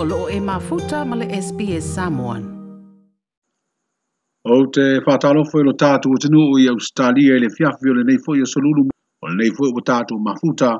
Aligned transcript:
o 0.00 0.04
loo 0.04 0.28
e 0.30 0.38
mafuta 0.38 1.04
ma 1.04 1.16
le 1.16 1.26
SPS 1.46 1.82
Samoan. 1.96 2.42
O 4.46 4.56
te 4.74 4.84
whātalo 5.06 5.42
fwe 5.50 5.64
lo 5.66 5.72
tātu 5.82 6.12
o 6.14 6.18
tenu 6.24 6.42
o 6.52 6.58
i 6.62 6.68
Australia 6.72 7.34
i 7.38 7.42
le 7.42 7.48
fiafi 7.56 7.90
o 7.90 7.96
le 7.96 8.04
nei 8.06 8.20
fwe 8.22 8.38
o 8.46 8.46
solulu 8.50 8.84
o 8.86 9.30
le 9.32 9.34
nei 9.40 9.50
fwe 9.56 9.72
o 9.74 9.82
tātu 9.90 10.14
o 10.16 10.20
mafuta 10.28 10.70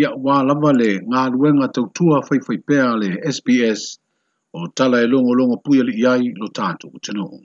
i 0.00 0.04
a 0.04 0.10
wā 0.26 0.36
lava 0.50 0.74
le 0.76 0.90
ngā 1.14 1.22
luenga 1.36 1.70
tau 1.78 1.88
tua 2.00 2.18
fai 2.28 2.42
fai 2.48 2.58
pēa 2.68 2.90
le 3.00 3.08
SPS 3.32 3.86
o 4.60 4.68
tala 4.80 5.00
e 5.00 5.08
longo 5.08 5.38
longo 5.40 5.56
puia 5.64 5.86
li 5.88 5.96
iai 6.04 6.28
lo 6.36 6.50
tātu 6.60 6.92
o 6.92 7.00
tenu 7.08 7.24
o. 7.24 7.40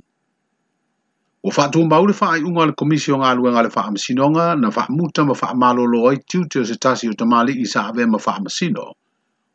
O 1.47 1.55
whātu 1.55 1.79
o 1.79 1.88
maure 1.95 2.18
whai 2.20 2.43
unga 2.52 2.68
le 2.73 2.75
komisi 2.84 3.16
o 3.16 3.21
ngā 3.23 3.32
luenga 3.39 3.63
le 3.63 3.71
whaamasinonga 3.77 4.52
na 4.66 4.73
whaamuta 4.75 5.23
ma 5.32 5.39
whaamalo 5.45 5.88
lo 5.95 6.05
ai 6.11 6.20
tiu 6.29 6.43
teo 6.47 6.68
se 6.68 6.75
tasi 6.88 7.07
o 7.07 7.16
tamali 7.23 7.55
i 7.63 7.71
sa 7.75 7.88
ave 7.93 8.04
ma 8.05 8.20
whaamasinonga. 8.27 8.89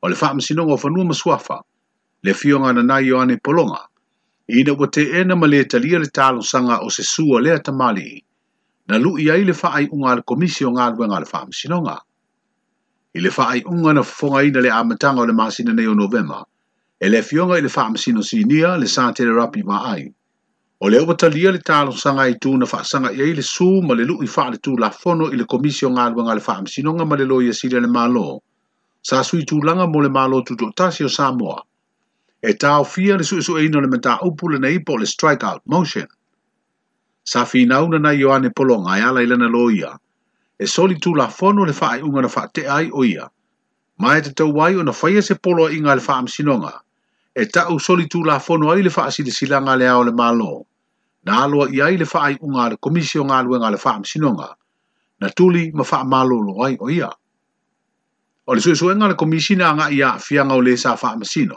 o 0.02 0.09
le 0.12 0.16
faamasinoga 0.16 0.72
o 0.77 0.80
fanua 0.80 1.04
ma 1.04 1.12
suafa 1.20 1.60
le 2.24 2.34
na 2.72 2.82
na 2.82 2.96
o 3.14 3.16
ane 3.20 3.36
pologa 3.36 3.84
ina 4.48 4.72
ua 4.72 4.86
teena 4.88 5.36
ma 5.36 5.46
lē 5.46 5.68
talia 5.68 5.98
le 6.00 6.08
talosaga 6.08 6.80
o 6.82 6.88
se 6.88 7.02
sua 7.02 7.41
lea 7.41 7.58
tamālii 7.60 8.24
na 8.88 8.96
luʻi 8.98 9.30
ai 9.32 9.44
le 9.44 9.52
faaiʻuga 9.52 10.08
a 10.10 10.14
le 10.16 10.22
komisi 10.27 10.64
o 10.64 10.72
galuega 10.72 11.16
a 11.16 11.20
le 11.20 11.28
faamasinoga 11.32 11.96
i 13.14 13.20
le 13.20 13.28
faaiʻuga 13.30 13.92
na 13.94 14.02
fofogaina 14.02 14.60
le 14.64 14.70
amataga 14.72 15.20
o 15.20 15.27
le 15.28 15.32
masina 15.36 15.72
nei 15.77 15.86
o 15.86 15.92
novema 15.94 16.44
e 17.00 17.06
le 17.08 17.19
afioga 17.20 17.58
i 17.58 17.62
le 17.62 17.69
faamasino 17.69 18.24
sinia 18.24 18.77
le 18.80 18.88
sa 18.88 19.12
telerapi 19.12 19.62
vaai 19.69 20.08
o 20.80 20.88
le 20.88 20.98
ua 21.05 21.12
talia 21.14 21.52
le 21.52 21.60
talosaga 21.62 22.24
i 22.27 22.38
tu 22.41 22.56
na 22.56 22.64
faasaga 22.66 23.12
i 23.12 23.20
ai 23.20 23.32
le 23.36 23.44
su 23.44 23.69
ma 23.84 23.92
le 23.94 24.05
luʻi 24.08 24.27
faaletulafono 24.34 25.28
i 25.30 25.36
le 25.36 25.44
komisi 25.44 25.84
o 25.86 25.92
galuega 25.92 26.32
a 26.32 26.38
le 26.41 26.41
faamasinoga 26.41 27.05
ma 27.05 27.16
le 27.20 27.28
ia 27.44 27.52
sili 27.52 27.77
a 27.77 27.84
le 27.84 27.88
malo 27.88 28.41
sa 29.02 29.22
sui 29.24 29.45
tūlanga 29.48 29.86
mo 29.88 30.00
le 30.04 30.10
malo 30.10 30.42
tu 30.42 30.56
tasio 30.56 31.06
o 31.06 31.08
Samoa. 31.08 31.62
E 32.42 32.52
tāo 32.56 32.84
fia 32.86 33.16
le 33.16 33.25
suesu 33.25 33.56
eino 33.58 33.80
le 33.80 33.88
mentā 33.88 34.19
upu 34.22 34.48
le 34.48 34.58
neipo 34.58 34.97
le 34.97 35.06
out 35.48 35.62
motion. 35.66 36.06
Sa 37.25 37.44
nauna 37.44 37.98
na 37.98 38.10
yoane 38.10 38.52
Polonga 38.52 38.97
e 38.98 39.02
ala 39.02 39.20
ilana 39.22 39.48
lo 39.48 39.70
ia, 39.70 39.97
e 40.58 40.66
soli 40.66 40.97
tū 40.97 41.14
la 41.16 41.28
fono 41.28 41.64
le 41.64 41.72
whae 41.72 42.00
unga 42.02 42.22
na 42.22 42.28
wha 42.28 42.47
te 42.52 42.66
ai 42.66 42.91
o 42.92 43.05
ia. 43.05 43.28
Ma 43.98 44.16
e 44.16 44.22
te 44.22 44.33
tau 44.33 44.50
wai 44.55 44.75
o 44.75 44.83
na 44.83 44.92
whaia 44.92 45.19
e 45.19 45.22
se 45.22 45.34
polo 45.34 45.69
inga 45.69 45.94
le 45.94 46.00
wha 46.03 46.16
amsinonga, 46.19 46.80
e 47.36 47.44
tau 47.47 47.78
soli 47.78 48.08
tū 48.08 48.25
la 48.25 48.38
fono 48.38 48.70
ai 48.70 48.82
le 48.82 48.91
wha 48.91 49.05
le 49.05 49.30
silanga 49.30 49.77
le 49.78 49.86
ao 49.86 50.03
le 50.03 50.12
malo. 50.12 50.66
Na 51.25 51.44
aloa 51.44 51.69
i 51.69 51.97
le 51.98 52.05
wha 52.08 52.20
ai 52.25 52.36
unga 52.41 52.69
le 52.70 52.77
komisio 52.80 53.25
ngā 53.25 53.44
luenga 53.44 53.70
le 53.70 53.77
wha 53.84 53.94
amsinonga, 53.97 54.48
na 55.20 55.28
tuli 55.28 55.70
ma 55.72 55.84
wha 55.84 56.05
malo 56.05 56.41
lo 56.41 56.64
ai 56.64 56.77
o 56.80 56.88
ia 56.91 57.10
o 58.51 58.55
le 58.55 58.61
suesuega 58.61 59.06
le 59.09 59.15
komisina 59.15 59.70
agaʻi 59.73 59.98
aafiaga 60.03 60.56
o 60.59 60.62
lē 60.67 60.73
sa 60.77 60.97
faamasino 60.98 61.55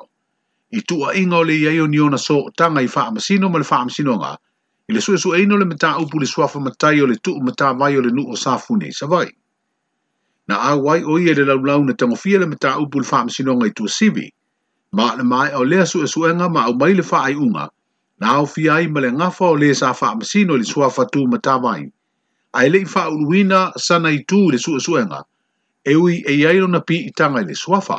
i 0.78 0.82
tuuaʻiga 0.90 1.34
o 1.34 1.44
le 1.50 1.56
iai 1.62 1.80
o 1.82 1.88
niona 1.90 2.20
sootaga 2.22 2.84
i 2.86 2.90
faamasino 2.96 3.50
ma 3.50 3.58
le 3.62 3.66
faamasinoga 3.66 4.30
i 4.34 4.94
le 4.94 5.02
suʻesuʻeina 5.06 5.56
o 5.56 5.58
le 5.58 5.66
mataupu 5.66 6.22
le 6.22 6.28
suafa 6.34 6.60
matai 6.62 7.02
o 7.02 7.08
le 7.10 7.16
tuu 7.18 7.42
matavai 7.48 7.98
o 7.98 8.02
le 8.06 8.12
nuu 8.14 8.30
o 8.30 8.36
safune 8.44 8.86
i 8.94 8.94
savai 9.00 9.26
na 10.48 10.62
au 10.70 10.86
ai 10.94 11.02
o 11.02 11.18
ia 11.18 11.34
i 11.34 11.38
le 11.42 11.48
laulau 11.50 11.82
na 11.88 11.98
tagofia 11.98 12.38
le 12.46 12.52
mataupu 12.54 13.02
le 13.02 13.06
faamasinoga 13.14 13.72
i 13.74 13.76
tuasivi 13.80 14.28
ma 14.94 15.16
le 15.18 15.26
mae 15.26 15.50
o 15.58 15.66
lea 15.66 15.90
suʻesuʻega 15.90 16.46
ma 16.54 16.70
aumai 16.70 16.94
le 16.94 17.02
faaiʻuga 17.10 17.66
na 18.22 18.38
aofia 18.38 18.74
ai 18.76 18.88
ma 18.88 19.00
le 19.02 19.10
agafa 19.18 19.46
o 19.50 19.58
lē 19.58 19.74
sa 19.74 19.94
faamasino 19.98 20.54
i 20.54 20.62
le 20.62 20.70
suafa 20.74 21.10
tumatavai 21.10 21.82
ae 22.54 22.68
leʻi 22.70 22.86
faauluina 22.88 23.72
sana 23.82 24.14
itū 24.20 24.46
i 24.46 24.52
le 24.54 24.62
suʻesuʻega 24.62 25.22
su 25.26 25.33
e 25.86 25.96
ui 26.00 26.16
e 26.24 26.34
iairo 26.44 26.68
na 26.74 26.80
pi 26.88 26.98
i 27.08 27.12
tanga 27.12 27.42
i 27.44 27.46
le 27.48 27.56
suafa. 27.64 27.98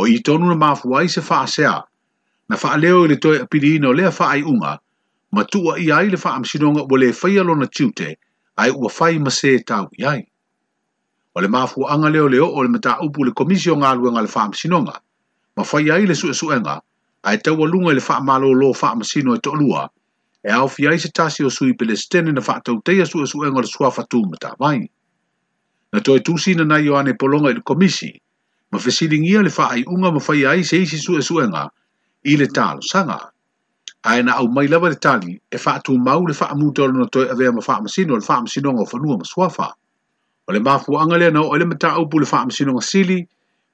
O 0.00 0.04
i 0.06 0.16
tonu 0.26 0.46
na 0.48 0.54
mafu 0.64 0.92
ai 0.98 1.08
se 1.14 1.20
faa 1.28 1.46
sea, 1.56 1.74
na 2.48 2.56
faa 2.64 2.76
leo 2.82 3.00
i 3.04 3.08
le 3.10 3.16
toi 3.24 3.36
a 3.42 3.46
pili 3.50 3.70
ino 3.78 3.90
lea 3.98 4.10
faa 4.18 4.30
ai 4.36 4.42
unga, 4.52 4.72
ma 5.34 5.42
tua 5.52 5.72
i 5.84 5.90
ai 5.98 6.08
le 6.10 6.18
faa 6.24 6.36
amsinonga 6.38 6.82
o 6.92 6.96
le 7.02 7.10
faya 7.20 7.42
na 7.44 7.66
tiute, 7.66 8.14
ai 8.56 8.70
ua 8.74 8.88
fai 8.98 9.18
ma 9.18 9.30
se 9.30 9.50
tau 9.66 9.86
i 10.00 10.04
ai. 10.06 10.22
O 11.36 11.40
le 11.40 11.48
mafu 11.48 11.82
anga 11.88 12.08
leo 12.08 12.28
leo 12.28 12.46
o 12.56 12.62
le 12.62 12.68
mata 12.68 12.96
upu 13.04 13.24
le 13.24 13.32
komisio 13.32 13.74
ngā 13.76 13.90
luenga 13.98 14.22
le 14.22 14.28
faa 14.30 14.46
amsinonga, 14.46 14.94
ma 15.56 15.62
fai 15.64 15.90
ai 15.90 16.06
le 16.06 16.14
suesu 16.14 16.52
enga, 16.54 16.78
ai 17.26 17.36
tau 17.42 17.58
alunga 17.66 17.90
i 17.92 17.98
le 17.98 18.00
faa 18.00 18.20
malo 18.22 18.52
lo 18.54 18.72
faa 18.72 18.94
amsino 18.94 19.34
e 19.34 19.38
tolua, 19.44 19.90
e 20.46 20.50
au 20.52 20.68
fi 20.68 20.86
se 20.98 21.10
tasi 21.10 21.42
o 21.44 21.50
sui 21.50 21.74
pe 21.74 21.84
le 21.84 21.96
stene 21.96 22.30
na 22.32 22.40
faa 22.40 22.60
tau 22.62 22.78
teia 22.84 23.04
suesu 23.06 23.42
enga 23.46 23.60
le 23.66 23.66
suafa 23.66 24.02
tu 24.06 24.22
mata 24.30 24.54
vai. 24.60 24.88
na 25.92 26.00
toe 26.00 26.18
tusina 26.24 26.64
na 26.64 26.78
Ioane 26.80 27.12
Polonga 27.20 27.50
i 27.52 27.60
komisi, 27.60 28.08
ma 28.72 28.78
fesilingia 28.78 29.42
le 29.44 29.52
faaiʻuga 29.52 30.12
ma 30.16 30.20
fai 30.26 30.44
ai 30.48 30.64
se 30.64 30.78
isi 30.80 30.96
suʻesuʻega 30.96 31.66
i 32.32 32.36
le 32.40 32.48
talosaga 32.48 33.18
ae 34.08 34.22
na 34.24 34.32
aumai 34.40 34.66
lava 34.72 34.88
le 34.88 34.96
tali 34.96 35.34
e 35.52 35.56
faatumau 35.60 36.24
le 36.28 36.32
faamutalona 36.34 37.08
toe 37.12 37.28
avea 37.34 37.52
ma 37.52 37.60
faamasino 37.60 38.16
o 38.16 38.20
le 38.22 38.28
faamasinoga 38.30 38.82
o 38.82 38.88
fanua 38.94 39.18
ma 39.20 39.24
suafa 39.28 39.68
o 40.48 40.52
le 40.52 40.58
mafuaaga 40.64 41.18
lea 41.20 41.30
na 41.30 41.44
oo 41.44 41.52
i 41.54 41.58
le 41.60 41.64
mataupu 41.68 42.18
le 42.24 42.32
faamasinoga 42.32 42.80
sili 42.80 43.20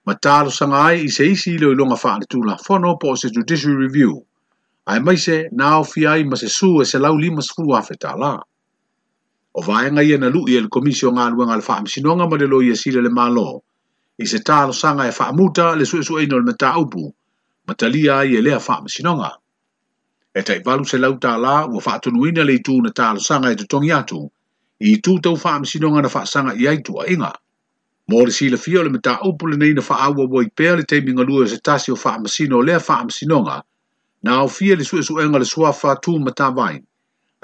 ma 0.07 0.17
sanga 0.51 0.83
ai 0.91 1.07
i 1.07 1.09
se 1.09 1.23
isi 1.37 1.55
i 1.55 1.59
le 1.59 1.67
oiloga 1.71 1.95
faaletulafono 1.97 2.99
po 2.99 3.15
o 3.15 3.17
se 3.17 3.31
judicial 3.31 3.79
review 3.79 4.19
ae 4.91 4.99
maise 5.01 5.49
na 5.55 5.79
aofia 5.79 6.13
ai 6.19 6.25
ma 6.25 6.37
se 6.37 6.49
su 6.51 6.81
e 6.83 6.85
se 6.85 6.99
lau 6.99 7.15
lima 7.15 7.43
sefulu 7.43 7.79
afetalā 7.79 8.43
o 9.59 9.61
vaenga 9.61 10.03
ia 10.05 10.19
na 10.23 10.29
lui 10.31 10.55
e 10.55 10.61
le 10.63 10.69
komisio 10.71 11.11
galuega 11.11 11.53
a 11.53 11.57
le 11.59 11.63
faamasinoga 11.67 12.29
ma 12.31 12.37
le 12.39 12.47
loia 12.47 12.77
sila 12.79 13.01
le 13.03 13.11
malo 13.11 13.63
i 14.19 14.27
se 14.27 14.39
talosaga 14.39 15.09
e 15.11 15.13
faamuta 15.19 15.75
le 15.75 15.83
suʻesuʻeina 15.91 16.33
o 16.33 16.39
le 16.39 16.47
mataupu 16.55 17.03
ma 17.67 17.75
talia 17.75 18.19
ai 18.23 18.37
e 18.39 18.41
lea 18.43 18.61
faamasinoga 18.63 19.31
e 20.39 20.43
taivalu 20.47 20.85
se 20.87 20.99
lau 21.03 21.19
tālā 21.25 21.57
ua 21.75 21.81
faatonuina 21.87 22.45
le 22.47 22.55
itu 22.63 22.79
na 22.83 22.91
talosaga 22.99 23.51
e 23.51 23.57
totogi 23.59 23.91
atu 24.01 24.21
i 24.81 24.93
itu 24.95 25.19
tau 25.19 25.35
faamasinoga 25.37 26.03
na 26.03 26.09
faasaga 26.09 26.55
i 26.55 26.69
ai 26.71 26.79
tuaʻiga 26.87 27.33
mo 28.15 28.23
le 28.27 28.31
silafia 28.39 28.81
o 28.81 28.83
le 28.87 28.91
mataupu 28.95 29.43
lenei 29.51 29.73
na 29.75 29.83
faauaua 29.83 30.45
i 30.47 30.51
pea 30.55 30.77
le 30.79 30.85
taimigalue 30.87 31.43
o 31.43 31.47
se 31.51 31.59
tasi 31.59 31.91
o 31.93 31.97
faamasino 31.99 32.59
o 32.59 32.63
lea 32.63 32.79
faamasinoga 32.81 33.63
na 34.23 34.37
aofia 34.39 34.77
le 34.79 34.85
suʻesuʻega 34.87 35.39
le 35.39 35.45
suafa 35.45 35.97
tu 36.03 36.15
ma 36.23 36.31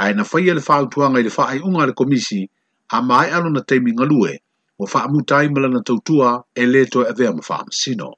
ae 0.02 0.12
na 0.14 0.24
faia 0.24 0.54
le 0.54 0.60
faautuaga 0.64 1.20
i 1.22 1.24
le 1.24 1.30
faaiʻuga 1.30 1.82
a 1.82 1.86
le 1.86 1.92
komisi 1.94 2.40
a 2.96 3.02
mae 3.02 3.30
alo 3.30 3.50
na 3.50 3.60
taimiga 3.62 4.06
ua 4.78 4.86
faamuta 4.90 5.36
ai 5.36 5.48
ma 5.48 5.60
lana 5.62 5.82
tautua 5.86 6.42
e 6.54 6.66
lē 6.66 6.82
toe 6.90 7.06
avea 7.08 7.30
ma 7.32 7.42
faamasino 7.42 8.10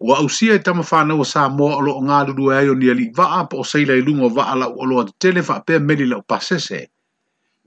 ua 0.00 0.16
ausia 0.18 0.54
e 0.54 0.58
tamafanaua 0.58 1.24
sa 1.24 1.48
moa 1.48 1.76
o 1.76 1.80
loo 1.80 2.00
galulue 2.00 2.56
ai 2.56 2.68
o 2.68 2.72
e 2.72 2.76
ni 2.80 2.88
alii 2.90 3.12
va'a 3.12 3.44
po 3.48 3.58
o 3.60 3.64
saila 3.64 3.92
i 3.92 4.00
luga 4.00 4.24
o 4.24 4.28
va'a 4.32 4.56
o 4.68 4.84
loa 4.88 5.04
tetele 5.04 5.42
faapea 5.44 5.76
meli 5.80 6.06
laʻu 6.08 6.22
pasese 6.26 6.88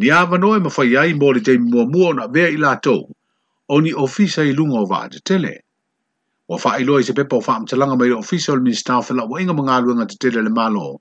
ni 0.02 0.10
avanoa 0.12 0.58
e 0.58 0.60
mafai 0.60 0.98
ai 0.98 1.14
mo 1.14 1.30
le 1.34 1.42
taimi 1.46 1.70
muamua 1.70 2.10
ona 2.10 2.24
avea 2.26 2.50
i 2.50 2.58
latou 2.58 3.06
o 3.70 3.76
ni 3.82 3.94
ofisa 3.94 4.42
i 4.42 4.52
luga 4.58 4.82
o 4.82 4.86
vaatetele 4.90 5.54
ua 6.50 6.58
faailoa 6.58 7.00
i 7.00 7.04
se 7.06 7.14
pepa 7.14 7.38
o 7.38 7.42
faamatalaga 7.46 7.94
mai 7.96 8.10
le 8.10 8.16
ofisa 8.18 8.52
o 8.52 8.56
le 8.58 8.62
minista 8.66 8.98
o 8.98 9.06
felaʻuaʻiga 9.06 9.54
ma 9.54 9.64
galuega 9.70 10.08
tetele 10.10 10.42
le 10.42 10.50
malo 10.50 10.98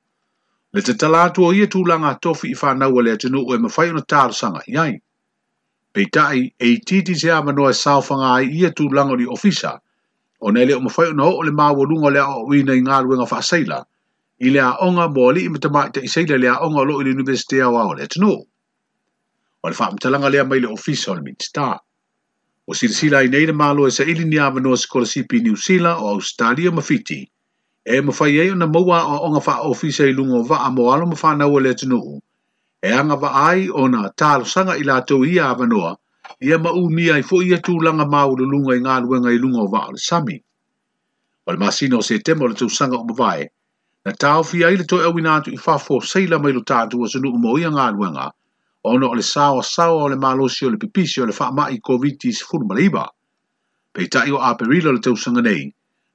Le 0.77 0.83
te 0.85 0.93
tala 0.93 1.25
atua 1.25 1.55
ia 1.57 1.67
langa 1.89 2.19
tofi 2.21 2.49
i 2.53 2.55
whanau 2.61 3.01
le 3.01 3.11
atinu 3.17 3.41
e 3.55 3.57
mawhai 3.65 3.89
ona 3.95 4.03
tārsanga 4.13 4.61
i 4.69 4.77
ai. 4.77 4.93
Pei 5.95 6.05
tai, 6.17 6.53
e 6.65 6.67
i 6.75 6.79
titi 6.87 7.15
se 7.15 7.31
a 7.31 7.41
manoa 7.43 7.71
e 7.71 7.73
sāwhanga 7.83 8.31
ai 8.37 8.45
ia 8.61 8.69
tūlanga 8.77 9.13
o 9.13 9.17
ni 9.17 9.25
ofisa, 9.25 9.73
o 10.45 10.51
nei 10.53 10.69
o 10.77 10.81
mawhai 10.85 11.09
ona 11.17 11.25
o 11.33 11.41
le 11.41 11.51
lunga 11.91 12.11
le 12.17 12.21
o 12.21 12.45
wina 12.51 12.75
i 12.77 12.83
ngā 12.85 12.99
ruenga 13.07 13.25
whaaseila, 13.25 13.81
i 14.45 14.51
le 14.53 14.61
a 14.67 14.77
onga 14.87 15.09
mō 15.17 15.25
li 15.37 15.45
i 15.45 15.49
matama 15.49 15.87
i 15.89 15.97
te 16.27 16.37
le 16.37 16.47
a 16.53 16.59
onga 16.69 16.85
lo 16.85 17.01
i 17.01 17.05
le 17.09 17.13
universite 17.17 17.63
au 17.65 17.75
au 17.85 17.95
le 17.97 18.05
atinu. 18.05 18.31
O 19.65 19.69
le 19.69 19.75
whaamtalanga 19.81 20.29
a 20.43 20.45
mai 20.45 20.61
le 20.61 20.69
ofisa 20.77 21.13
o 21.13 21.15
le 21.17 21.23
minsta. 21.25 21.79
O 22.69 22.75
sirisila 22.77 23.25
i 23.25 23.29
nei 23.33 23.47
mālo 23.53 23.89
e 23.89 23.91
sa 23.97 24.05
ili 24.05 24.27
ni 24.29 24.37
a 24.37 24.51
manoa 24.51 24.77
skolasipi 24.77 25.41
New 25.41 25.57
Zealand 25.57 25.99
o 26.05 26.13
Australia 26.19 26.71
mawhiti, 26.71 27.25
E 27.88 28.00
mawhai 28.03 28.38
ei 28.42 28.54
na 28.54 28.66
maua 28.66 28.98
o 29.06 29.15
onga 29.28 29.38
wha 29.47 29.54
ofisa 29.71 30.06
i 30.10 30.12
lungo 30.12 30.42
wa 30.50 30.56
a 30.66 30.71
moalo 30.74 31.06
ma 31.06 31.30
na 31.36 31.47
le 31.47 31.72
tunu. 31.74 32.18
E 32.83 32.91
anga 32.91 33.15
wa 33.15 33.28
ai 33.30 33.68
o 33.71 33.86
na 33.86 34.10
sanga 34.44 34.74
i 34.77 34.83
lātou 34.83 35.22
ia 35.24 35.44
avanoa, 35.54 35.94
ia 36.42 36.59
ma 36.59 36.71
umia 36.72 37.15
ai 37.15 37.22
fo 37.22 37.41
ia 37.42 37.59
langa 37.86 38.04
māu 38.04 38.34
le 38.36 38.42
lunga 38.44 38.74
i 38.74 38.80
ngā 38.83 38.94
luenga 39.06 39.30
i 39.30 39.38
lungo 39.38 39.71
wa 39.71 39.86
o 39.86 39.94
sami. 39.94 40.41
O 41.47 41.53
le 41.53 41.59
masino 41.59 42.03
se 42.03 42.18
temo 42.18 42.48
le 42.48 42.56
sanga 42.68 42.98
o 42.98 43.04
mawae, 43.06 43.47
na 44.04 44.12
tau 44.18 44.42
fi 44.42 44.65
ai 44.65 44.77
le 44.78 44.84
toi 44.84 45.04
tu 45.06 45.15
fa 45.15 45.47
i 45.50 45.56
whafo 45.66 46.00
seila 46.00 46.42
mai 46.42 46.50
lo 46.54 46.62
tātu 46.66 47.00
o 47.04 47.06
sunu 47.06 47.30
umo 47.38 47.56
ia 47.56 47.71
ngā 47.71 47.92
luenga, 47.94 48.33
ono 48.83 49.09
o 49.10 49.15
le 49.15 49.22
sawa 49.22 49.62
sawa 49.62 50.03
o 50.03 50.09
le 50.09 50.16
malosi 50.16 50.66
o 50.66 50.71
le 50.71 50.77
pipisi 50.77 51.22
o 51.22 51.27
le 51.27 51.33
whaamai 51.33 51.78
COVID-19 51.78 52.50
furumaliba. 52.50 53.06
Pei 53.92 54.09
tai 54.09 54.33
o 54.34 54.42
aperilo 54.42 54.91
le 54.91 55.16
sanga 55.16 55.41
nei, 55.41 55.71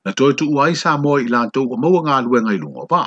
na 0.05 0.11
toi 0.17 0.33
tu 0.39 0.45
uai 0.55 0.73
sa 0.81 0.91
moa 1.03 1.17
i 1.23 1.29
lantou 1.33 1.65
o 1.69 1.75
maua 1.81 2.01
ngā 2.07 2.15
lue 2.25 2.39
ngai 2.45 2.57
lungo 2.63 2.85
pā. 2.91 3.01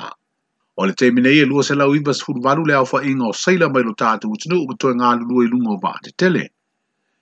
O 0.81 0.87
le 0.87 0.93
te 1.00 1.08
minei 1.14 1.38
e 1.43 1.46
lua 1.50 1.62
se 1.67 1.75
lau 1.79 1.94
iwas 1.99 2.23
hunwaru 2.26 2.67
le 2.70 2.75
au 2.79 2.87
inga 3.11 3.26
o 3.31 3.35
seila 3.44 3.67
mai 3.69 3.82
lo 3.87 3.93
tātu 4.00 4.31
utinu 4.35 4.56
o 4.62 4.67
matoe 4.70 4.94
ngā 4.94 5.08
lulua 5.20 5.43
i 5.44 5.49
lungo 5.50 5.75
pā 5.82 5.93
te 6.02 6.11
tele. 6.19 6.44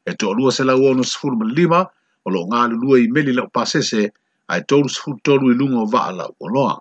E 0.09 0.13
to 0.19 0.33
lua 0.33 0.53
se 0.53 0.65
lau 0.65 0.79
ono 0.91 1.03
se 1.03 1.17
hunwa 1.21 1.47
lima 1.57 1.81
o 2.25 2.29
lo 2.31 2.41
ngā 2.51 2.61
lulua 2.73 3.01
i 3.01 3.09
meli 3.09 3.33
lau 3.33 3.49
pasese 3.53 4.11
ai 4.49 4.61
tolu 4.69 4.89
se 4.89 5.01
hunwaru 5.07 5.53
i 5.53 5.57
lungo 5.59 5.85
vaa 5.93 6.11
lau 6.13 6.33
o 6.41 6.47
loa. 6.49 6.77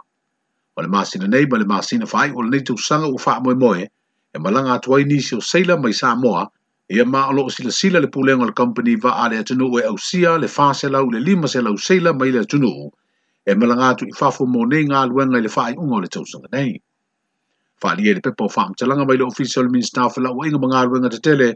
O 0.77 0.81
le 0.81 0.87
māsina 0.87 1.27
nei 1.27 1.47
ma 1.47 1.57
le 1.57 1.65
māsina 1.65 2.05
fai 2.07 2.31
o 2.35 2.41
le 2.43 2.49
nei 2.49 2.63
tu 2.63 2.75
sanga 2.77 3.07
u 3.07 3.17
faa 3.17 3.39
moe 3.43 3.55
moe 3.55 3.87
e 4.35 4.37
malanga 4.39 4.73
atuai 4.79 5.03
nisi 5.07 5.35
o 5.35 5.39
seila 5.39 5.77
mai 5.79 5.93
sa 5.95 6.15
moa 6.15 6.47
Ia 6.91 7.05
maa 7.07 7.31
lo 7.31 7.47
sila 7.49 7.71
sila 7.71 7.99
le 8.03 8.07
pulengo 8.13 8.43
le 8.47 8.51
company 8.51 8.93
va 9.03 9.11
ale 9.23 9.35
atunu 9.41 9.67
e 9.79 9.83
au 9.89 9.97
sia 10.07 10.31
le 10.43 10.47
wha 10.55 10.65
selau 10.79 11.03
le 11.13 11.19
lima 11.27 11.47
selau 11.53 11.75
seila 11.87 12.11
mai 12.19 12.31
le 12.35 12.39
atunu 12.45 12.71
e 13.51 13.53
malangatu 13.59 14.03
i 14.09 14.13
fafo 14.19 14.43
mo 14.53 14.61
nei 14.71 14.83
luenga 15.11 15.37
i 15.39 15.43
le 15.45 15.51
whaai 15.55 15.73
unga 15.83 15.97
le 16.03 16.09
tausanga 16.15 16.49
nei. 16.55 16.73
Whaali 17.81 18.03
e 18.11 18.15
le 18.17 18.21
pepo 18.27 18.45
o 18.63 18.65
talanga 18.79 19.05
mai 19.09 19.17
le 19.21 19.25
official 19.31 19.67
minister 19.75 20.03
whala 20.13 20.29
o 20.37 20.43
inga 20.47 20.59
mga 20.65 20.79
luenga 20.89 21.09
te 21.15 21.19
tele 21.27 21.47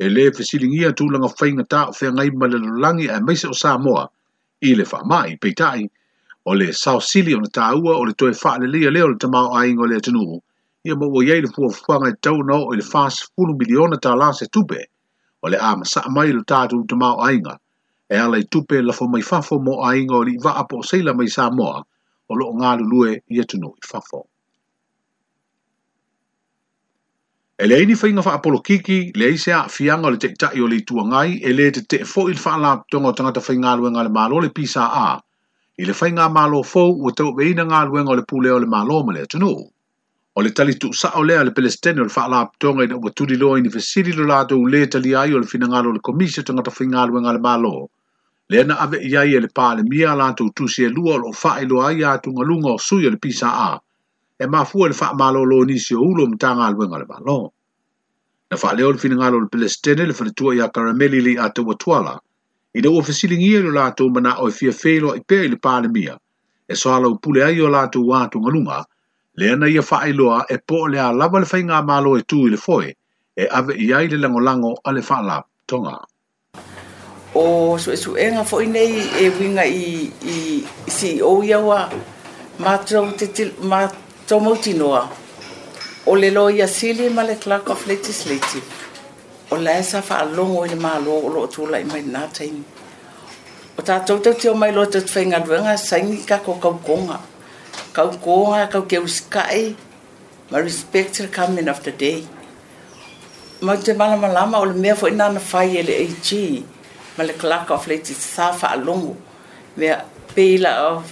e 0.00 0.06
le 0.14 0.24
fesilingia 0.40 0.90
tūlanga 1.00 1.28
whainga 1.38 1.64
tā 1.74 1.82
o 1.90 1.94
whea 1.98 2.10
ngai 2.16 2.28
le 2.52 2.58
lulangi 2.64 3.06
a 3.16 3.20
maise 3.28 3.46
o 3.52 3.56
Samoa 3.64 4.04
i 4.68 4.74
le 4.78 4.84
whaamai 4.92 5.36
peitai 5.44 5.80
o 6.48 6.54
le 6.62 6.72
South 6.84 7.04
Sili 7.10 7.34
o 7.36 7.44
na 7.44 7.50
tāua 7.60 7.92
o 8.00 8.02
le 8.08 8.14
toe 8.20 8.32
le 8.64 8.66
lia 8.74 8.90
leo 8.96 9.08
le 9.12 9.18
a 9.44 9.44
aingo 9.60 9.84
le 9.92 10.00
atunu 10.02 10.40
ia 10.88 10.96
mo 10.96 11.06
ua 11.12 11.22
iai 11.24 11.40
le 11.44 11.48
fuafuaga 11.54 12.06
i 12.08 12.14
tauna 12.24 12.52
oo 12.60 12.70
i 12.74 12.80
le 12.80 12.86
fasefulu 12.92 13.52
miliona 13.60 13.96
tala 14.04 14.28
se 14.38 14.44
tupe 14.54 14.80
o 15.44 15.48
le 15.52 15.58
a 15.68 15.74
masaʻa 15.80 16.10
mai 16.14 16.26
i 16.30 16.36
lo 16.36 16.42
tatou 16.52 16.80
tamaoaiga 16.90 17.52
e 18.08 18.16
ala 18.24 18.36
i 18.42 18.48
tupe 18.52 18.76
lafo 18.88 19.04
mai 19.12 19.22
fafo 19.30 19.54
mo 19.64 19.72
moaiga 19.76 20.14
o 20.20 20.24
lii 20.28 20.40
vaa 20.44 20.64
po 20.70 20.74
o 20.80 20.84
saila 20.90 21.12
mai 21.18 21.28
sa 21.36 21.44
moa 21.58 21.78
o 22.30 22.34
loo 22.40 22.52
galulue 22.60 23.12
ia 23.34 23.44
tunuu 23.50 23.74
i 23.82 23.84
fafo 23.90 24.20
e 27.58 27.64
leai 27.68 27.84
ni 27.86 27.94
faiga 28.00 28.22
faapolokiki 28.28 28.98
leai 29.20 29.36
se 29.44 29.50
aafiaga 29.60 30.04
o 30.08 30.10
le 30.12 30.18
taʻitaʻi 30.24 30.58
o 30.64 30.66
le 30.72 30.76
ituagai 30.82 31.30
e 31.48 31.50
lē 31.58 31.64
tetee 31.76 32.04
foʻi 32.12 32.32
le 32.34 32.40
tonga 32.90 33.08
o 33.12 33.16
tagata 33.18 33.40
faigaluega 33.46 34.00
a 34.00 34.04
le 34.08 34.12
mālo 34.18 34.36
le 34.44 34.50
pisa 34.56 34.84
a 35.06 35.20
i 35.80 35.84
le 35.88 35.92
faigamālo 36.00 36.58
fou 36.72 36.88
ua 37.04 37.10
tauaveina 37.18 37.62
galuega 37.72 38.10
o 38.12 38.16
le 38.18 38.24
pulea 38.30 38.56
le 38.62 38.68
mālo 38.74 38.96
ma 39.06 39.12
le 39.16 39.22
atunuu 39.28 39.60
O 40.38 40.42
le 40.46 40.50
tali 40.58 40.74
tu 40.78 40.88
sa 40.94 41.08
o 41.18 41.22
lea 41.28 41.42
le 41.46 41.50
Palestine 41.54 42.00
o 42.02 42.04
le 42.04 42.74
wha 42.78 42.84
ina 42.86 42.94
ua 42.96 43.10
tuli 43.16 43.34
loa 43.36 43.58
ini 43.58 43.68
fesiri 43.76 44.12
lo 44.18 44.24
lato 44.32 44.54
u 44.64 44.66
le 44.72 44.80
tali 44.86 45.12
ai 45.20 45.32
o 45.34 45.38
le 45.40 45.46
finangalo 45.54 45.88
le 45.96 46.00
komisa 46.08 46.42
tangata 46.46 46.70
whingaluenga 46.78 47.32
le 47.36 47.40
malo. 47.46 47.90
Le 48.50 48.62
na 48.64 48.74
ave 48.84 48.98
iai 49.08 49.34
e 49.34 49.40
le 49.42 49.48
pā 49.56 49.68
le 49.76 49.82
mia 49.90 50.14
lato 50.14 50.44
tusi 50.56 50.84
e 50.84 50.90
lua 50.96 51.14
o 51.14 51.18
lo 51.22 51.32
wha 51.40 51.50
ilo 51.62 51.76
ai 51.86 52.04
atu 52.12 52.30
ngalunga 52.30 52.70
o 52.76 52.78
sui 52.78 53.06
o 53.06 53.10
le 53.10 53.16
pisa 53.18 53.48
a. 53.68 53.70
E 54.44 54.46
mafua 54.52 54.86
le 54.88 54.94
wha 55.00 55.08
malo 55.20 55.40
lo 55.44 55.64
nisi 55.66 55.94
o 55.98 56.02
ulo 56.10 56.26
mtanga 56.30 56.66
aluenga 56.70 56.98
le 57.02 57.06
malo. 57.12 57.50
Na 58.50 58.54
wha 58.62 58.70
o 58.88 58.92
le 58.94 58.98
finangalo 59.04 59.40
le 59.42 59.48
Palestine 59.54 60.06
le 60.06 60.14
whanatua 60.18 60.54
i 60.56 60.70
karameli 60.74 61.18
li 61.20 61.34
atu 61.38 61.66
watuala. 61.68 62.14
Ina 62.78 62.88
ua 62.94 63.02
fesiringia 63.02 63.58
lo 63.66 63.72
lato 63.80 64.06
mana 64.08 64.38
o 64.38 64.46
e 64.48 64.52
fia 64.52 64.70
whelo 64.82 65.16
i 65.18 65.22
pēi 65.30 65.50
le 65.50 65.58
pā 65.64 65.82
le 65.82 65.88
mia. 65.90 66.14
E 66.72 66.74
soala 66.76 67.06
upule 67.10 67.42
ai 67.44 67.58
o 67.60 67.66
lato 67.68 67.98
wātu 68.06 68.38
ngalunga. 68.38 68.78
Ngalunga 68.86 68.97
le 69.38 69.52
ana 69.52 69.66
ia 69.74 69.82
faailoa 69.90 70.38
e 70.54 70.56
po 70.68 70.76
o 70.84 70.86
le 70.92 70.98
a 70.98 71.10
lava 71.18 71.38
le 71.42 71.46
faiga 71.52 71.76
malo 71.90 72.10
e 72.18 72.22
tu 72.30 72.36
i 72.46 72.48
le 72.54 72.58
foe 72.66 72.88
e 73.40 73.44
ave 73.58 73.72
i 73.84 73.88
ai 73.98 74.06
le 74.12 74.18
lagolago 74.24 74.70
a 74.88 74.90
le 74.96 75.02
faalatoga 75.08 75.94
o 77.42 77.44
suʻesuʻega 77.84 78.42
foʻi 78.50 78.66
nei 78.76 78.92
e 79.22 79.26
uiga 79.40 79.64
i 79.82 79.84
i 80.34 80.38
ceo 80.96 81.32
ia 81.48 81.58
ua 81.68 81.78
matou 82.64 83.04
te 83.36 83.44
matou 83.72 84.40
mautinoa 84.46 85.02
o 86.10 86.12
le 86.20 86.28
lo 86.36 86.44
ia 86.58 86.66
sili 86.76 87.06
ma 87.16 87.22
le 87.28 87.34
clark 87.42 87.66
of 87.74 87.80
legislative 87.92 88.66
o 89.54 89.56
lae 89.64 89.80
e 89.86 89.88
sa 89.90 89.98
faalogo 90.08 90.58
i 90.64 90.68
le 90.72 90.78
malo 90.86 91.12
o 91.26 91.28
loo 91.34 91.46
tulaʻi 91.54 91.84
mai 91.92 92.00
lenā 92.06 92.22
taimi 92.36 92.62
o 93.78 93.80
tatou 93.88 94.18
tautio 94.24 94.50
mai 94.60 94.70
loa 94.76 94.86
tatu 94.92 95.08
faigaluega 95.14 95.72
saigi 95.88 96.16
kakou 96.30 96.56
kaukoga 96.64 97.18
kau 97.98 98.14
koa 98.22 98.70
kau 98.70 98.82
ke 98.90 98.96
uskai 99.02 99.74
ma 100.54 100.58
respect 100.68 101.18
the 101.18 101.26
coming 101.36 101.66
of 101.72 101.78
the 101.86 101.90
day 102.00 102.20
ma 103.60 103.74
te 103.84 103.90
mala 104.00 104.14
malama 104.24 104.56
o 104.62 104.66
le 104.70 104.74
mea 104.82 104.94
foi 105.00 105.10
nana 105.20 105.40
fai 105.50 105.66
ele 105.80 105.94
AG 106.04 106.28
ma 107.16 107.22
le 107.28 107.32
clerk 107.40 107.66
of 107.74 107.82
late 107.90 108.12
à, 108.14 108.16
sa 108.34 108.46
fa 108.60 108.68
longo 108.86 109.14
mea 109.78 109.96
peila 110.34 110.70
of 110.92 111.02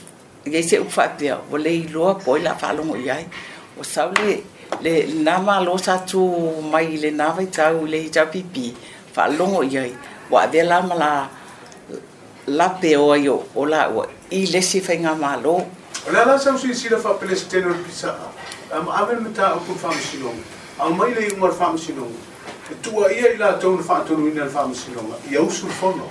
ye 0.52 0.62
se 0.68 0.76
u 0.84 0.88
fapia 0.96 1.34
o 1.52 1.56
le 1.64 1.70
iloa 1.82 2.12
poi 2.24 2.38
la 2.46 2.52
fa 2.60 2.68
longo 2.78 2.94
iai 3.06 3.24
o 3.80 3.82
sau 3.94 4.08
le 4.22 4.32
le 4.84 4.92
nama 5.26 5.54
lo 5.66 5.74
sa 5.86 5.94
tu 6.10 6.20
mai 6.72 6.86
le 7.04 7.10
nava 7.20 7.40
i 7.46 7.48
tau 7.56 7.76
le 7.92 7.98
i 8.08 8.12
tau 8.14 8.26
pipi 8.32 8.66
fa 9.14 9.22
longo 9.38 9.62
iai 9.74 9.90
wa 10.32 10.38
avea 10.46 10.64
la 10.70 10.78
mala 10.90 11.10
la 12.58 12.66
peo 12.80 13.02
ai 13.16 13.26
o 13.56 13.62
la 13.72 13.80
ua 13.94 14.04
i 14.38 14.40
lesi 14.52 14.78
fai 14.86 14.96
ngā 15.04 15.14
malo 15.26 15.56
ولا 16.08 16.24
لا 16.24 16.36
سمسي 16.38 16.74
سيلا 16.74 16.98
فا 16.98 17.18
فلسطين 17.18 17.64
بيسا 17.86 18.18
أم 18.74 18.88
عمل 18.88 19.22
متى 19.22 19.42
أكون 19.42 19.76
فام 19.82 19.92
سينوم 20.12 20.40
أم 20.82 20.98
ما 20.98 21.04
إلى 21.04 21.30
يمر 21.32 21.50
فام 21.50 21.76
سينوم 21.76 22.12
توا 22.82 23.06
إيا 23.08 23.34
إلى 23.34 23.58
تون 23.62 23.82
فاتون 23.82 24.22
وين 24.22 24.40
الفام 24.42 24.72
يوصل 25.30 25.68
فنو 25.68 26.06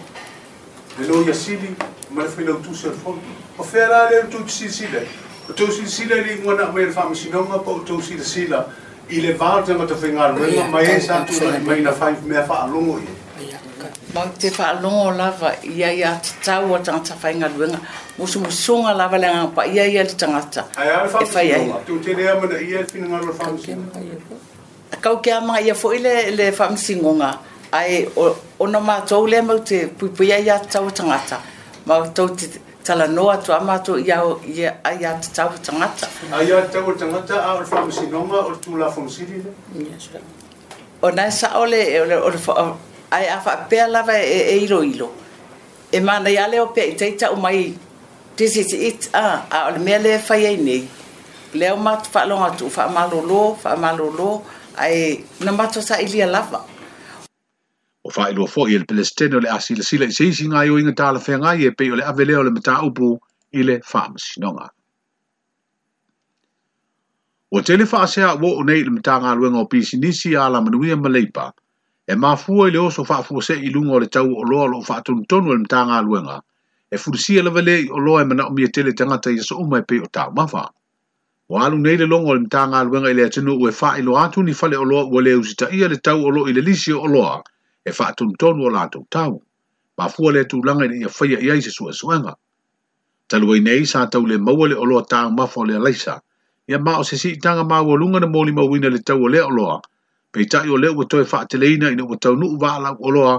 لأنه 1.00 1.30
يسيلي 1.30 1.70
مرفي 2.12 2.44
لو 2.44 2.56
توصل 2.58 2.94
فنو 3.06 3.18
وفيرا 3.60 4.10
لو 4.10 4.30
توصل 4.32 4.70
سيلا 4.70 5.00
توصل 5.58 5.88
سيلا 5.88 6.16
لي 6.16 6.46
وانا 6.48 6.72
ما 6.72 6.80
الفام 6.82 7.14
ما 7.34 7.58
بقول 7.58 7.86
توصل 7.86 8.20
سيلة 8.26 8.66
إلى 9.10 9.34
بارد 9.34 9.72
ما 9.72 9.86
تفعل 9.86 10.14
ما 10.32 10.68
ما 10.70 10.82
يسأل 10.82 11.26
تون 11.26 11.62
ما 11.64 11.76
ينفع 11.76 12.10
ما 12.26 12.40
يفعلون 12.40 12.86
لونه 12.86 13.15
ma 14.16 14.22
te 14.40 14.50
whaalongo 14.50 15.12
lava 15.18 15.50
ia 15.64 15.92
ia 15.94 16.12
te 16.24 16.32
tau 16.46 16.74
a 16.74 16.80
tangata 16.80 17.14
whainga 17.24 17.50
luenga. 17.50 17.80
Musu 18.18 18.40
musonga 18.40 18.94
lava 18.98 19.18
le 19.18 19.28
ngangapa 19.28 19.66
ia 19.68 19.86
ia 19.88 20.04
le 20.04 20.14
tangata. 20.22 20.64
Ai 20.78 20.90
ai 20.90 21.08
whaamu 21.12 21.28
sinonga. 21.34 21.80
Tu 21.86 22.00
te 22.00 22.14
rea 22.14 22.36
mana 22.42 22.58
ia 22.70 22.80
whina 22.94 23.08
ngaro 23.10 23.34
whaamu 23.40 23.58
sinonga. 23.58 23.92
E 24.94 24.98
Kau 25.02 25.18
mga 25.20 25.60
ia 25.68 25.74
fo 25.76 25.92
ile 25.94 26.32
le 26.38 26.52
whaamu 26.52 26.78
sinonga. 26.78 27.30
Ai 27.74 28.08
o 28.60 28.66
no 28.68 28.80
mātou 28.80 29.28
le 29.28 29.42
mau 29.42 29.60
te 29.60 29.86
pui 29.88 30.28
ia 30.28 30.60
tau 30.60 30.90
tangata. 30.92 31.42
Mātou 31.86 32.30
te 32.38 32.48
tala 32.84 33.08
noa 33.08 33.36
tu 33.44 33.52
amato 33.52 33.98
ia 33.98 34.22
ia 34.48 34.72
ia 35.02 35.12
te 35.22 35.28
tau 35.36 35.52
tangata. 35.62 36.08
Ai 36.32 36.48
ia 36.48 36.62
tau 36.72 36.96
tangata 36.96 37.44
a 37.50 37.56
ora 37.58 37.66
whaamu 37.66 37.92
sinonga 37.92 38.46
o 38.48 38.56
tu 38.62 38.78
la 38.78 38.88
whaamu 38.88 39.10
sinonga. 39.10 39.52
Ia 39.78 40.22
O 41.04 41.10
nai 41.12 41.30
sa 41.32 41.58
ole 41.60 41.80
o 42.00 42.76
ai 43.16 43.28
a 43.36 43.40
fa 43.46 43.54
pe 43.70 43.78
lava 43.96 44.16
e, 44.20 44.26
e 44.36 44.38
e 44.54 44.56
ilo 44.66 44.80
ilo 44.92 45.08
e 45.98 46.00
mana 46.08 46.30
ia 46.36 46.46
leo 46.52 46.66
pe 46.76 46.82
te 47.00 47.06
ta 47.20 47.28
o 47.36 47.38
mai 47.46 47.58
this 48.38 48.54
is 48.62 48.70
it 48.90 49.02
a 49.24 49.26
a 49.56 49.58
le 49.74 49.80
me 49.86 49.96
le 50.06 50.12
fa 50.28 50.36
ye 50.44 50.52
ni 50.68 50.78
le 51.60 51.68
o 51.76 51.78
mat 51.88 52.02
fa 52.14 52.22
lo 52.30 52.36
mat 52.44 52.56
fa 52.76 52.84
malo 52.98 53.18
lo 53.30 53.42
fa 53.64 53.72
malo 53.84 54.06
lo 54.20 54.30
ai 54.86 54.96
na 55.46 55.52
mat 55.60 55.72
sa 55.90 55.96
ili 56.06 56.20
lava 56.36 56.60
o 58.06 58.10
fa 58.16 58.24
ilo 58.32 58.46
fo 58.54 58.62
ye 58.74 58.80
pe 58.90 58.94
le 59.00 59.04
le 59.46 59.50
a 59.56 59.60
sila 59.66 59.84
sila 59.90 60.06
se 60.18 60.26
si 60.38 60.44
nga 60.52 60.60
yo 60.70 60.74
inga 60.82 60.94
ta 61.00 61.08
le 61.16 61.20
fe 61.26 61.34
nga 61.42 61.52
ye 61.62 61.70
pe 61.78 61.84
o 61.94 61.96
le 62.00 62.04
avele 62.12 62.34
o 62.42 62.44
le 62.48 62.52
mata 62.58 62.74
upu 62.88 63.08
ile 63.60 63.76
farms 63.92 64.26
nonga 64.44 64.66
o 67.56 67.58
telefa 67.70 67.98
asea 68.06 68.30
wo 68.42 68.50
o 68.60 68.64
nei 68.70 68.82
le 68.88 68.92
mata 68.98 69.14
nga 69.22 69.32
luenga 69.40 69.60
o 69.64 69.68
pisi 69.72 69.96
nisi 70.04 70.30
ala 70.44 70.58
manuia 70.66 70.96
maleipa 71.04 71.46
e 72.08 72.16
mafua 72.16 72.68
i 72.68 72.72
le 72.72 72.80
oso 72.80 73.04
faafua 73.06 73.42
se 73.42 73.56
i 73.56 73.70
lunga 73.70 74.00
le 74.00 74.08
tau 74.08 74.28
o 74.38 74.44
loa 74.44 74.66
lo 74.72 74.80
tonu 75.30 75.50
e 75.54 75.58
mta 75.64 75.80
ngā 75.90 75.98
luenga, 76.06 76.38
e 76.94 76.98
furusia 77.02 77.40
e 77.40 77.44
lewe 77.46 77.62
le 77.68 77.76
i 77.86 77.90
o 77.90 77.98
loa 78.06 78.20
e 78.22 78.26
mana 78.30 78.44
o 78.48 78.52
mia 78.54 78.68
tele 78.74 78.92
tangata 78.94 79.30
i 79.34 79.40
aso 79.42 79.56
umai 79.64 79.82
pe 79.88 79.96
o 80.00 80.06
tau 80.16 80.30
mafa. 80.38 80.64
O 81.50 81.58
alu 81.64 81.78
nei 81.78 81.98
le 81.98 82.06
longo 82.06 82.34
le 82.36 82.42
mta 82.46 82.62
ngā 82.72 82.80
luenga 82.88 83.10
i 83.12 83.16
le 83.18 83.24
atinu 83.26 83.54
ue 83.62 83.72
faa 83.80 83.98
i 83.98 84.02
lo 84.08 84.14
atu 84.24 84.44
ni 84.44 84.54
fale 84.54 84.76
o 84.78 84.86
loa 84.90 85.04
ua 85.14 85.22
le 85.26 85.34
usita 85.36 85.66
ia 85.78 85.88
le 85.90 85.98
tau 85.98 86.20
o 86.22 86.30
loa 86.36 86.50
i 86.50 86.54
le 86.54 86.62
lisi 86.62 86.92
o 86.94 87.08
loa 87.08 87.42
e 87.86 87.92
tonu 88.40 88.62
o 88.66 88.70
lato 88.70 89.02
tau. 89.10 89.42
Mafua 89.98 90.32
le 90.32 90.44
tu 90.46 90.62
langa 90.66 90.86
i 90.86 90.90
le 90.90 90.96
iafaya 91.06 91.40
iai 91.40 91.62
se 91.62 91.72
sua 91.72 91.92
suenga. 91.94 92.34
Talwai 93.30 93.60
nei 93.62 93.86
sa 93.86 94.06
tau 94.12 94.26
le 94.26 94.38
maua 94.38 94.68
le 94.68 94.76
o 94.76 94.86
loa 94.86 95.02
tau 95.10 95.32
mafa 95.32 95.60
o 95.62 95.66
le 95.66 95.76
alaisa, 95.76 96.22
ia 96.70 96.78
maa 96.80 97.00
o 97.00 97.04
sisi 97.04 97.30
i 97.34 97.38
tanga 97.42 97.64
maa 97.64 97.82
walunga 97.82 98.20
na 98.20 98.28
mōlima 98.28 98.64
wina 98.72 98.90
le 98.94 99.00
tau 99.08 99.18
o 99.18 99.28
le 99.34 99.40
o 99.42 99.50
loa, 99.50 99.82
peitaʻi 100.36 100.70
o 100.76 100.78
lea 100.78 100.92
ua 100.92 101.06
toe 101.12 101.24
faateleina 101.32 101.90
ina 101.94 102.04
ua 102.04 102.18
taunuu 102.26 102.56
vaalau 102.62 102.96
oloa 103.08 103.36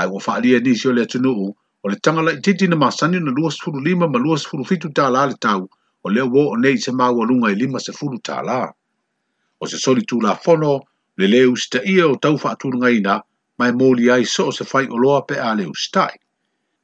ae 0.00 0.06
ua 0.12 0.20
faaalia 0.26 0.58
nisi 0.66 0.88
o 0.88 0.92
le 0.96 1.02
atunuu 1.06 1.48
o 1.84 1.86
le 1.90 1.96
tagalaʻitiiti 2.04 2.68
na 2.68 2.76
masani 2.82 3.20
na 3.20 3.32
25 3.36 4.08
ma 4.12 4.18
27 4.20 4.88
tālā 4.98 5.26
le 5.30 5.36
tau 5.46 5.62
o 6.04 6.08
lea 6.14 6.24
ua 6.24 6.40
oo 6.48 6.56
nei 6.62 6.78
i 6.78 6.84
se 6.84 6.92
maualuga 6.98 7.52
i 7.52 7.58
5 7.62 8.20
tālā 8.28 8.62
o 9.60 9.68
se 9.70 9.76
solitulafono 9.84 10.72
lelē 11.20 11.42
usitaʻia 11.52 12.08
o 12.12 12.16
tau 12.24 12.40
faatulugaina 12.44 13.20
ma 13.58 13.68
e 13.68 13.72
moli 13.80 14.08
ai 14.14 14.24
so 14.34 14.48
o 14.48 14.52
se 14.58 14.64
fai 14.72 14.86
oloa 14.88 15.20
pe 15.28 15.36
a 15.48 15.52
le 15.58 15.68
usitaʻi 15.74 16.16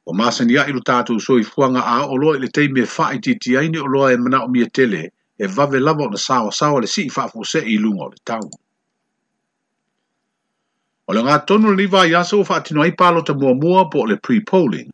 ua 0.05 0.13
masaniaʻi 0.13 0.77
so 1.05 1.15
i 1.17 1.25
soifuaga 1.27 1.81
a 1.81 1.97
oloa 2.13 2.37
i 2.37 2.39
le 2.45 2.49
teimi 2.53 2.85
e 2.85 2.91
faaitiiti 2.97 3.57
ai 3.57 3.69
ni 3.69 3.81
oloa 3.81 4.13
e 4.13 4.17
manaʻomia 4.21 4.69
tele 4.69 5.09
e 5.41 5.47
vave 5.47 5.79
lava 5.81 6.05
ona 6.05 6.19
saoasaoa 6.27 6.85
le 6.85 6.87
siʻi 6.87 7.09
faafuʻaseʻi 7.15 7.65
i 7.73 7.77
luga 7.81 8.05
o 8.05 8.09
le 8.13 8.19
tau 8.25 8.49
O 11.05 11.13
le 11.15 11.21
ngā 11.25 11.33
tonu 11.49 11.71
le 11.71 11.77
niva 11.79 11.99
yaso 12.09 12.37
fa 12.45 12.55
atino 12.61 12.81
ai 12.83 12.91
palo 12.99 13.19
ta 13.25 13.33
mua 13.41 13.51
mua 13.63 13.81
po 13.95 14.03
le 14.11 14.15
pre-polling. 14.27 14.87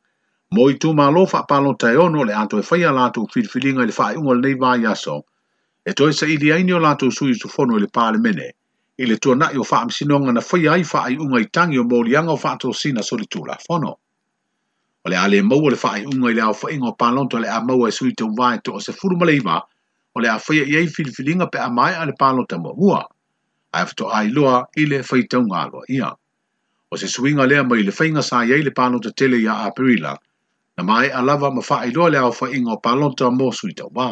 Mo 0.56 0.64
i 0.72 0.74
tū 0.84 0.90
mā 0.96 1.06
lo 1.18 1.22
fa 1.34 1.44
palo 1.52 1.70
ta 1.84 1.92
eono 1.96 2.26
le 2.30 2.34
ato 2.40 2.58
e 2.62 2.66
whaia 2.70 2.90
lato 2.98 3.22
filfilinga 3.36 3.86
le 3.88 3.96
fa 3.98 4.10
i 4.14 4.18
unga 4.22 4.36
le 4.40 4.50
niva 4.50 4.72
yaso. 4.82 5.16
E 5.88 5.94
toi 5.96 6.12
sa 6.18 6.28
i 6.28 6.36
li 6.42 6.52
aini 6.56 6.76
o 6.76 6.80
lato 6.88 7.10
sui 7.10 7.34
su 7.36 7.48
fono 7.48 7.80
le 7.84 7.88
pāle 7.98 8.20
mene. 8.26 8.50
I 9.02 9.08
le 9.08 9.18
tua 9.24 9.38
nai 9.40 9.56
o 9.56 9.64
fa 9.72 9.80
amsinonga 9.86 10.36
na 10.36 10.44
whaia 10.50 10.74
ai 10.76 10.84
fa 10.92 11.06
i 11.08 11.16
unga 11.16 11.40
i 11.40 11.48
tangi 11.48 11.80
o 11.80 11.88
mō 11.88 12.02
anga 12.20 12.36
o 12.36 12.42
fa 12.44 12.52
ato 12.60 12.74
sina 12.82 13.04
so 13.12 13.16
le 13.22 13.30
tū 13.32 13.46
la 13.48 13.56
fono. 13.68 13.94
O 15.06 15.10
le 15.10 15.16
ale 15.18 15.40
mau 15.42 15.64
le 15.72 15.80
fa 15.86 15.94
i 16.00 16.04
unga 16.04 16.30
i 16.32 16.36
le 16.36 16.42
au 16.50 16.54
fa 16.54 16.74
inga 16.76 16.92
o 16.92 16.94
palo 16.94 17.24
le 17.40 17.48
a 17.48 17.64
mau 17.64 17.88
e 17.88 17.92
sui 17.92 18.12
tō 18.12 18.28
mwai 18.36 18.60
to 18.62 18.74
o 18.74 18.80
se 18.88 18.92
furuma 18.92 19.26
le 19.26 19.40
iwa. 19.40 19.58
O 20.16 20.20
le 20.20 20.28
a 20.30 20.36
whaia 20.44 20.66
i 20.66 20.76
ai 20.76 20.88
filfilinga 20.88 21.48
pe 21.48 21.58
a 21.60 21.70
mai 21.70 21.96
a 21.96 22.04
le 22.06 22.14
palo 22.20 22.46
ta 22.46 22.58
mua 22.58 22.74
mua 22.76 23.00
ai 23.74 23.86
fto 23.86 24.08
ai 24.12 24.30
loa 24.38 24.60
i 24.76 24.84
le 24.92 25.00
faitau 25.10 25.42
ngalo 25.50 25.80
ia 25.96 26.10
o 26.92 26.98
se 27.02 27.08
suinga 27.14 27.44
lea 27.50 27.62
mai 27.70 27.82
le 27.88 27.92
fainga 28.00 28.22
sa 28.30 28.38
ia 28.50 28.58
le 28.66 28.72
pano 28.78 28.98
te 29.04 29.10
tele 29.20 29.38
ia 29.46 29.54
aprila 29.68 30.12
na 30.78 30.82
mai 30.90 31.08
alava 31.20 31.48
ma 31.56 31.62
fa 31.70 31.76
ai 31.84 31.92
loa 31.96 32.08
le 32.14 32.18
au 32.26 32.34
fainga 32.40 32.72
o 32.72 32.78
palonta 32.86 33.26
mo 33.38 33.48
suita 33.60 33.86
wa 33.98 34.10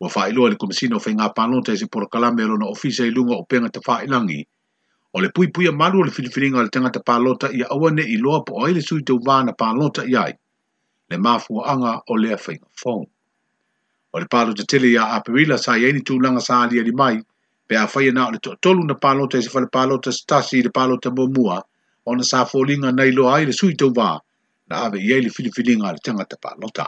wa 0.00 0.06
fa 0.14 0.20
ai 0.26 0.32
loa 0.36 0.50
le 0.50 0.56
komisina 0.60 0.96
o 0.96 1.00
fainga 1.04 1.28
palonta 1.38 1.70
e 1.72 1.76
se 1.80 1.86
por 1.86 2.04
kalame 2.10 2.42
lo 2.50 2.56
na 2.58 2.66
ofisa 2.74 3.06
i 3.06 3.10
lunga 3.14 3.34
o 3.38 3.44
penga 3.50 3.70
te 3.70 3.80
fa 3.86 4.02
ilangi 4.04 4.40
o 5.14 5.20
le 5.22 5.28
pui 5.34 5.46
pui 5.54 5.66
a 5.68 5.72
malu 5.80 6.02
le 6.02 6.10
filifiringa 6.10 6.62
le 6.62 6.68
te 6.74 7.00
palota 7.08 7.46
ia 7.58 7.66
awa 7.70 7.88
ne 7.94 8.02
i 8.02 8.16
loa 8.18 8.42
po 8.46 8.52
oile 8.64 8.82
suita 8.82 9.14
wa 9.14 9.36
na 9.46 9.52
palonta 9.54 10.02
iai 10.12 10.32
le 11.10 11.16
mafua 11.24 11.62
anga 11.72 11.92
o 12.06 12.14
lea 12.22 12.36
fainga 12.44 12.66
fong 12.82 13.04
o 14.12 14.18
le 14.18 14.26
pano 14.26 14.50
te 14.58 14.64
tele 14.66 14.90
ia 14.90 15.06
aprila 15.14 15.54
sa 15.58 15.78
ia 15.78 15.92
ni 15.92 16.02
tūlanga 16.02 16.42
sa 16.42 16.62
alia 16.66 16.82
li 16.82 16.90
mai 16.92 17.22
pe 17.66 17.76
a 17.76 17.86
whaia 17.86 18.12
nao 18.12 18.30
le 18.30 18.38
tolu 18.60 18.82
na 18.86 18.94
pālota 18.94 19.36
e 19.38 19.42
se 19.42 19.50
whale 19.54 19.66
pālota 19.74 20.10
stasi 20.12 20.58
i 20.58 20.62
le 20.62 20.70
pālota 20.70 21.10
mō 21.10 21.24
mua 21.36 21.58
o 22.08 22.14
na 22.14 22.22
sā 22.22 22.46
fōlinga 22.46 22.92
nei 22.94 23.12
loa 23.12 23.34
ai 23.36 23.46
le 23.46 23.52
sui 23.52 23.74
tau 23.74 23.90
wā 23.90 24.08
na 24.68 24.74
awe 24.86 24.98
i 25.02 25.10
eile 25.14 25.30
filifilinga 25.36 25.92
le 25.92 26.00
tangata 26.04 26.36
pālota. 26.44 26.86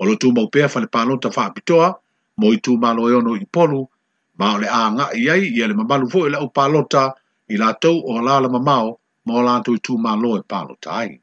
O 0.00 0.04
lo 0.06 0.14
tū 0.22 0.32
mau 0.34 0.50
pēa 0.50 0.68
whale 0.74 0.88
pālota 0.90 1.30
wha 1.36 1.44
apitoa, 1.46 1.88
mo 2.40 2.52
i 2.52 2.58
tū 2.58 2.74
mālo 2.82 3.08
e 3.10 3.14
ono 3.14 3.34
i 3.38 3.46
polu, 3.54 3.82
ma 4.38 4.54
o 4.54 4.58
le 4.58 4.66
a 4.68 4.80
ngā 4.96 5.06
i 5.22 5.28
ai 5.30 5.42
i 5.54 5.62
ele 5.62 5.74
mamalu 5.74 6.10
fō 6.12 6.26
i 6.26 6.32
le 6.34 6.38
au 6.38 6.50
pālota 6.50 7.06
i 7.48 7.56
la 7.56 7.70
tau 7.74 7.94
o 8.10 8.18
lāla 8.26 8.50
mamau 8.50 8.96
mo 9.24 9.38
o 9.38 9.44
lānto 9.46 9.74
i 9.74 9.78
tū 9.78 9.94
mālo 9.98 10.34
e 10.38 10.42
pālota 10.50 10.98
ai. 11.02 11.14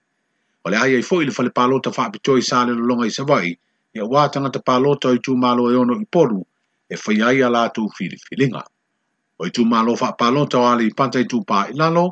O 0.63 0.69
le 0.71 0.77
ai 0.77 0.95
ai 0.95 1.03
le 1.03 1.33
whale 1.37 1.51
pālota 1.51 1.91
wha 1.91 2.07
apitoa 2.07 2.39
i 2.39 2.47
sāle 2.51 2.71
lo 2.79 2.85
longa 2.87 3.05
i 3.05 3.11
savai, 3.11 3.51
i 3.95 3.99
a 3.99 4.07
wā 4.07 4.29
tangata 4.31 4.63
pālota 4.63 5.11
i 5.11 5.19
tū 5.19 5.35
mālo 5.35 5.67
e 5.71 5.75
ono 5.75 5.99
i 5.99 6.05
polu, 6.07 6.39
e 6.91 6.97
whai 7.05 7.21
ai 7.27 7.39
a 7.41 7.47
lātou 7.49 7.87
whiriwhiringa. 7.95 8.61
O 9.39 9.47
i 9.47 9.51
tū 9.55 9.63
mālo 9.67 9.95
whaapalo 9.97 10.41
tau 10.51 10.65
ale 10.69 10.89
i 10.89 10.91
pantai 10.97 11.23
tū 11.31 11.39
pā 11.47 11.61
ilalo, 11.71 12.03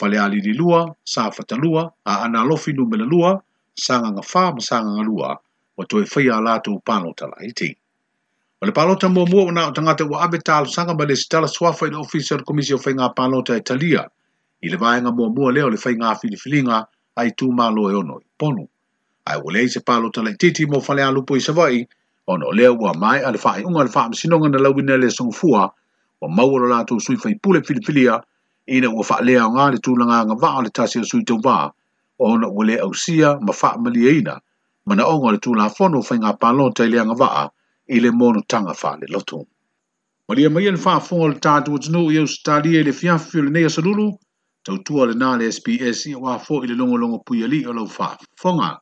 whale 0.00 0.16
ali 0.22 0.40
li 0.40 0.54
lua, 0.56 0.86
sā 1.04 1.26
lua, 1.60 1.82
a 2.06 2.22
ana 2.24 2.40
lofi 2.48 2.72
numela 2.72 3.04
lua, 3.04 3.34
sānganga 3.76 4.22
whā 4.24 4.44
ma 4.56 4.62
sānganga 4.70 5.04
lua, 5.04 5.34
o 5.76 5.82
e 5.84 6.06
whai 6.14 6.26
a 6.32 6.40
lātou 6.40 6.80
pālo 6.82 7.12
tala 7.14 7.36
i 7.44 7.52
ting. 7.52 7.76
O 8.62 8.66
le 8.66 8.72
pālota 8.72 9.08
mua 9.10 9.28
mua 9.28 9.48
ona 9.50 9.66
o 9.68 9.72
tangata 9.72 10.04
wa 10.08 10.22
abe 10.24 10.38
tālo 10.40 10.66
sanga 10.66 10.94
ma 10.94 11.04
le 11.04 11.14
sitala 11.16 11.48
suafa 11.48 11.86
i 11.86 11.90
le 11.90 11.98
ofisa 12.00 12.36
le 12.38 12.44
komisio 12.46 12.78
whai 12.78 12.94
ngā 12.94 13.12
pālota 13.14 13.56
e 13.56 13.60
talia, 13.60 14.06
i 14.62 14.68
le 14.70 14.76
vaenga 14.78 15.12
mua 15.12 15.28
mua 15.28 15.52
leo 15.52 15.68
le 15.68 15.76
whai 15.76 15.94
ngā 15.98 16.16
a 16.72 16.86
ai 17.20 17.28
tū 17.36 17.50
mālo 17.52 17.90
e 17.90 17.94
ono 17.94 18.16
i 18.16 18.24
ponu. 18.38 18.64
Ai 19.28 19.36
wale 19.44 19.62
i 19.64 19.68
se 19.68 19.80
pālota 19.84 20.22
le 20.24 20.36
titi 20.36 20.64
mo 20.66 20.80
whale 20.80 21.02
alupo 21.04 21.36
i 21.36 21.40
savai, 21.40 21.84
ona 22.26 22.46
o 22.46 22.52
lea 22.52 22.72
ua 22.72 22.92
mai 22.94 23.20
le 23.20 23.38
faaiʻuga 23.38 23.80
a 23.80 23.84
le 23.84 23.90
faamasinoga 23.90 24.48
na 24.48 24.58
lauina 24.58 24.96
le 24.96 25.10
sogafua 25.10 25.72
ua 26.20 26.28
maua 26.28 26.58
lo 26.60 26.68
latou 26.68 27.00
sui 27.00 27.16
faipule 27.16 27.62
filifilia 27.62 28.22
ina 28.66 28.88
ua 28.90 29.02
faaleaoga 29.04 29.70
le 29.70 29.78
tulagaga 29.78 30.34
vaa 30.34 30.58
o 30.58 30.62
le 30.62 30.70
tasi 30.70 30.98
o 31.00 31.04
sui 31.04 31.24
tauvā 31.24 31.70
ona 32.18 32.46
ua 32.48 32.64
lē 32.64 32.78
ausia 32.80 33.38
ma 33.40 33.52
faamaliaina 33.52 34.40
ma 34.86 34.94
na 34.94 35.04
o 35.06 35.30
le 35.30 35.38
tulafono 35.38 35.98
o 35.98 36.32
palota 36.36 36.84
i 36.84 36.88
le 36.90 37.00
agavaa 37.00 37.48
i 37.88 38.00
le 38.00 38.10
monotaga 38.10 38.74
faaleloto 38.74 39.42
ma 40.28 40.34
lia 40.34 40.50
maia 40.50 40.70
le 40.70 40.78
faafoga 40.78 41.22
o 41.24 41.28
le 41.28 41.34
tatou 41.40 41.74
atunuu 41.74 42.12
i 42.12 42.18
ausitalia 42.18 42.80
i 42.80 42.84
le 42.84 42.92
fiafi 42.92 43.38
o 43.38 43.42
lenei 43.42 43.64
asolulu 43.66 44.12
tautua 44.62 45.06
lenā 45.10 45.38
le 45.38 45.50
sps 45.52 46.06
ia 46.06 46.18
ua 46.18 46.38
foʻi 46.38 46.66
le 46.70 46.74
logologo 46.78 47.18
puialii 47.26 47.66
o 47.66 47.72
lau 47.74 47.86
faafofoga 47.86 48.81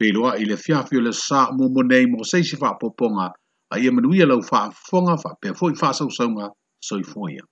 Feiloa 0.00 0.34
i 0.40 0.44
le 0.48 0.56
fiafio 0.56 1.00
le 1.04 1.12
sa 1.12 1.42
mo 1.52 1.68
mo 1.68 1.82
nei 1.84 2.06
mo 2.08 2.24
sei 2.24 2.42
si 2.42 2.56
faa 2.56 2.72
poponga 2.80 3.26
a 3.70 3.76
ia 3.78 3.92
manuia 3.92 4.26
lau 4.26 4.40
faa 4.50 4.66
fonga 4.88 5.14
faa 5.22 5.34
pe 5.40 5.48
foi 5.58 5.72
faa 5.80 5.92
sau 5.98 6.08
saunga 6.18 6.46
soi 6.88 7.02
foia. 7.12 7.42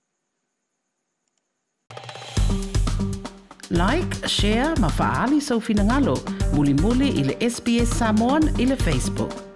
Like, 3.81 4.11
share, 4.37 4.71
ma 4.81 4.89
faali 4.99 5.37
sau 5.49 5.59
finangalo. 5.67 6.15
Muli 6.55 6.73
muli 6.81 7.07
i 7.21 7.27
le 7.29 7.35
SBS 7.53 7.89
Samoan 8.01 8.43
i 8.57 8.65
le 8.71 8.77
Facebook. 8.87 9.48